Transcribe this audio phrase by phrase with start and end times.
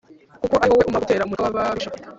[0.43, 1.89] Kuko ari wowe umpa gutera umutwe w ababisha